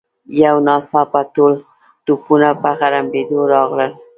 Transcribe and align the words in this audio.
یو 0.43 0.55
ناڅاپه 0.67 1.21
ټول 1.35 1.53
توپونه 2.05 2.49
په 2.61 2.69
غړمبېدو 2.79 3.39
راغلل. 3.53 3.91